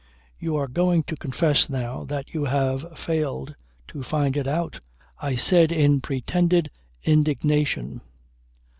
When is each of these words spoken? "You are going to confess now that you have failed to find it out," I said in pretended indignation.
"You 0.39 0.55
are 0.55 0.67
going 0.67 1.03
to 1.03 1.15
confess 1.15 1.69
now 1.69 2.05
that 2.05 2.33
you 2.33 2.45
have 2.45 2.97
failed 2.97 3.53
to 3.89 4.01
find 4.01 4.35
it 4.35 4.47
out," 4.47 4.79
I 5.19 5.35
said 5.35 5.71
in 5.71 6.01
pretended 6.01 6.71
indignation. 7.03 8.01